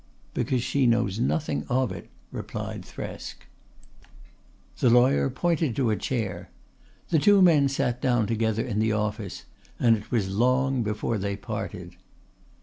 "Because 0.33 0.63
she 0.63 0.87
knows 0.87 1.19
nothing 1.19 1.63
of 1.69 1.91
it," 1.91 2.09
replied 2.31 2.81
Thresk. 2.83 3.45
The 4.79 4.89
lawyer 4.89 5.29
pointed 5.29 5.75
to 5.75 5.91
a 5.91 5.95
chair. 5.95 6.49
The 7.09 7.19
two 7.19 7.39
men 7.39 7.69
sat 7.69 8.01
down 8.01 8.25
together 8.25 8.63
in 8.65 8.79
the 8.79 8.93
office 8.93 9.43
and 9.79 9.95
it 9.95 10.09
was 10.09 10.33
long 10.35 10.81
before 10.81 11.19
they 11.19 11.35
parted. 11.37 11.97